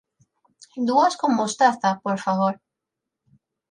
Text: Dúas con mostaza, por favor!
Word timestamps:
Dúas 0.87 1.13
con 1.21 1.31
mostaza, 1.39 1.89
por 2.03 2.17
favor! 2.25 2.53